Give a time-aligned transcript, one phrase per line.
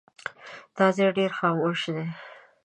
[0.77, 2.07] دا ځای ډېر خاموش دی.